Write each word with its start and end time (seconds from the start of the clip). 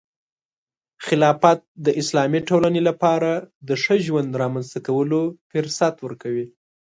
خلافت 1.05 1.59
د 1.85 1.87
اسلامي 2.01 2.41
ټولنې 2.49 2.81
لپاره 2.89 3.31
د 3.67 3.69
ښه 3.81 3.95
ژوند 4.05 4.29
رامنځته 4.41 4.79
کولو 4.87 5.21
فرصت 5.49 5.95
ورکوي. 6.05 6.45